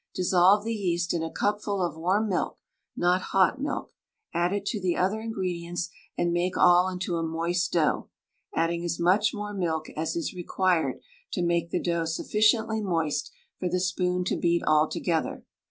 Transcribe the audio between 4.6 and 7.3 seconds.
to the other ingredients, and make all into a